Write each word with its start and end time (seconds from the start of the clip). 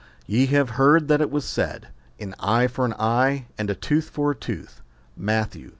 YE 0.25 0.47
have 0.47 0.71
heard 0.81 1.09
that 1.09 1.21
it 1.21 1.29
was 1.29 1.45
said, 1.45 1.89
An 2.19 2.33
eye 2.39 2.65
for 2.65 2.85
an 2.85 2.93
eye, 2.97 3.45
and 3.55 3.69
a 3.69 3.75
tooth 3.75 4.09
for 4.09 4.31
a 4.31 4.35
tooth. 4.35 4.81
Matt. 5.15 5.55